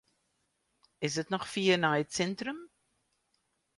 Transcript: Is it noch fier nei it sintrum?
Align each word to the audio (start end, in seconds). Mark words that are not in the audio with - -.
Is 1.07 1.15
it 1.21 1.29
noch 1.31 1.45
fier 1.53 1.77
nei 1.79 1.99
it 2.03 2.11
sintrum? 2.17 2.59